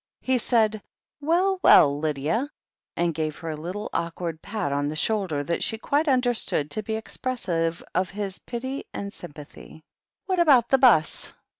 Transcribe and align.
He 0.21 0.39
said, 0.39 0.81
"Well, 1.19 1.59
well, 1.61 1.99
Lydia," 1.99 2.49
and 2.95 3.13
gave 3.13 3.35
her 3.37 3.51
a 3.51 3.55
little, 3.55 3.87
awkward 3.93 4.41
pat 4.41 4.71
on 4.71 4.87
the 4.87 4.95
shoulder, 4.95 5.43
that 5.43 5.61
she 5.61 5.77
quite 5.77 6.07
tmder 6.07 6.35
stood 6.35 6.71
to 6.71 6.81
be 6.81 6.95
expressive 6.95 7.83
of 7.93 8.09
his 8.09 8.39
pity 8.39 8.85
and 8.95 9.13
sympathy. 9.13 9.83
"What 10.25 10.39
about 10.39 10.69
the 10.69 10.79
'bus?" 10.79 11.33